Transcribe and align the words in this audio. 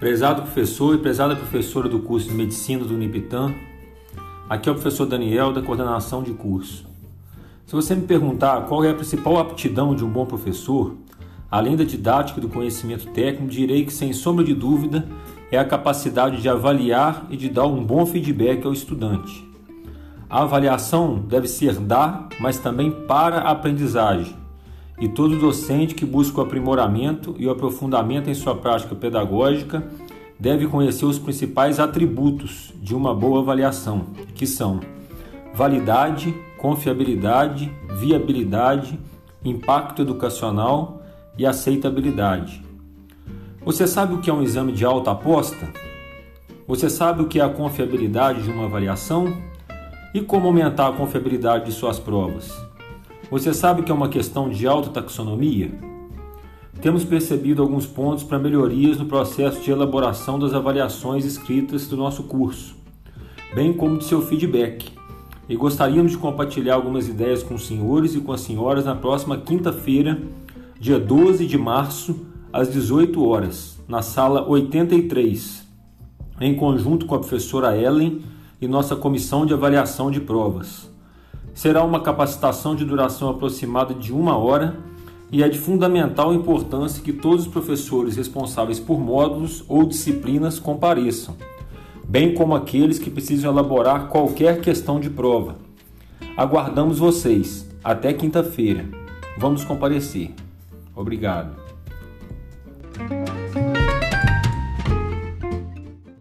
Prezado 0.00 0.40
professor 0.40 0.94
e 0.94 0.98
prezada 0.98 1.36
professora 1.36 1.86
do 1.86 1.98
curso 1.98 2.26
de 2.26 2.34
Medicina 2.34 2.82
do 2.82 2.94
Unipitam, 2.94 3.54
aqui 4.48 4.66
é 4.66 4.72
o 4.72 4.74
professor 4.74 5.04
Daniel 5.04 5.52
da 5.52 5.60
coordenação 5.60 6.22
de 6.22 6.32
curso. 6.32 6.86
Se 7.66 7.74
você 7.74 7.94
me 7.94 8.06
perguntar 8.06 8.62
qual 8.62 8.82
é 8.82 8.88
a 8.88 8.94
principal 8.94 9.38
aptidão 9.38 9.94
de 9.94 10.02
um 10.02 10.08
bom 10.08 10.24
professor, 10.24 10.96
além 11.50 11.76
da 11.76 11.84
didática 11.84 12.38
e 12.38 12.40
do 12.40 12.48
conhecimento 12.48 13.08
técnico, 13.08 13.52
direi 13.52 13.84
que 13.84 13.92
sem 13.92 14.14
sombra 14.14 14.42
de 14.42 14.54
dúvida 14.54 15.06
é 15.52 15.58
a 15.58 15.66
capacidade 15.66 16.40
de 16.40 16.48
avaliar 16.48 17.26
e 17.28 17.36
de 17.36 17.50
dar 17.50 17.66
um 17.66 17.84
bom 17.84 18.06
feedback 18.06 18.64
ao 18.64 18.72
estudante. 18.72 19.46
A 20.30 20.44
avaliação 20.44 21.18
deve 21.18 21.46
ser 21.46 21.74
da, 21.74 22.26
mas 22.40 22.56
também 22.56 22.90
para 22.90 23.40
a 23.40 23.50
aprendizagem. 23.50 24.39
E 25.00 25.08
todo 25.08 25.38
docente 25.38 25.94
que 25.94 26.04
busca 26.04 26.40
o 26.40 26.44
aprimoramento 26.44 27.34
e 27.38 27.46
o 27.46 27.50
aprofundamento 27.50 28.28
em 28.28 28.34
sua 28.34 28.54
prática 28.54 28.94
pedagógica 28.94 29.82
deve 30.38 30.66
conhecer 30.66 31.06
os 31.06 31.18
principais 31.18 31.80
atributos 31.80 32.72
de 32.82 32.94
uma 32.94 33.14
boa 33.14 33.40
avaliação, 33.40 34.08
que 34.34 34.46
são 34.46 34.80
validade, 35.54 36.34
confiabilidade, 36.58 37.72
viabilidade, 37.98 38.98
impacto 39.42 40.02
educacional 40.02 41.02
e 41.36 41.46
aceitabilidade. 41.46 42.62
Você 43.64 43.86
sabe 43.86 44.14
o 44.14 44.18
que 44.18 44.28
é 44.28 44.32
um 44.32 44.42
exame 44.42 44.72
de 44.72 44.84
alta 44.84 45.10
aposta? 45.12 45.70
Você 46.68 46.90
sabe 46.90 47.22
o 47.22 47.26
que 47.26 47.40
é 47.40 47.42
a 47.42 47.48
confiabilidade 47.48 48.42
de 48.42 48.50
uma 48.50 48.66
avaliação? 48.66 49.34
E 50.14 50.20
como 50.20 50.46
aumentar 50.46 50.88
a 50.88 50.92
confiabilidade 50.92 51.66
de 51.66 51.72
suas 51.72 51.98
provas? 51.98 52.69
Você 53.28 53.52
sabe 53.52 53.82
que 53.82 53.90
é 53.90 53.94
uma 53.94 54.08
questão 54.08 54.48
de 54.48 54.66
alta 54.66 54.90
taxonomia? 54.90 55.70
Temos 56.80 57.04
percebido 57.04 57.60
alguns 57.60 57.86
pontos 57.86 58.24
para 58.24 58.38
melhorias 58.38 58.96
no 58.96 59.04
processo 59.04 59.60
de 59.60 59.70
elaboração 59.70 60.38
das 60.38 60.54
avaliações 60.54 61.24
escritas 61.24 61.86
do 61.86 61.96
nosso 61.96 62.22
curso, 62.22 62.74
bem 63.54 63.72
como 63.72 63.98
de 63.98 64.04
seu 64.04 64.22
feedback. 64.22 64.90
E 65.48 65.54
gostaríamos 65.54 66.12
de 66.12 66.18
compartilhar 66.18 66.76
algumas 66.76 67.06
ideias 67.06 67.42
com 67.42 67.54
os 67.54 67.66
senhores 67.66 68.14
e 68.14 68.20
com 68.20 68.32
as 68.32 68.40
senhoras 68.40 68.84
na 68.84 68.94
próxima 68.94 69.36
quinta-feira, 69.36 70.22
dia 70.78 70.98
12 70.98 71.46
de 71.46 71.58
março, 71.58 72.26
às 72.52 72.72
18 72.72 73.24
horas, 73.24 73.78
na 73.86 74.02
sala 74.02 74.48
83, 74.48 75.64
em 76.40 76.54
conjunto 76.54 77.06
com 77.06 77.14
a 77.14 77.18
professora 77.18 77.76
Ellen 77.76 78.22
e 78.60 78.66
nossa 78.66 78.96
comissão 78.96 79.44
de 79.44 79.52
avaliação 79.52 80.10
de 80.10 80.20
provas. 80.20 80.90
Será 81.60 81.84
uma 81.84 82.00
capacitação 82.00 82.74
de 82.74 82.86
duração 82.86 83.28
aproximada 83.28 83.92
de 83.92 84.14
uma 84.14 84.34
hora 84.34 84.78
e 85.30 85.42
é 85.42 85.48
de 85.50 85.58
fundamental 85.58 86.32
importância 86.32 87.02
que 87.02 87.12
todos 87.12 87.44
os 87.44 87.52
professores 87.52 88.16
responsáveis 88.16 88.80
por 88.80 88.98
módulos 88.98 89.62
ou 89.68 89.84
disciplinas 89.84 90.58
compareçam, 90.58 91.36
bem 92.02 92.32
como 92.32 92.54
aqueles 92.54 92.98
que 92.98 93.10
precisam 93.10 93.52
elaborar 93.52 94.08
qualquer 94.08 94.62
questão 94.62 94.98
de 94.98 95.10
prova. 95.10 95.56
Aguardamos 96.34 96.98
vocês. 96.98 97.70
Até 97.84 98.14
quinta-feira. 98.14 98.86
Vamos 99.36 99.62
comparecer. 99.62 100.30
Obrigado. 100.96 101.69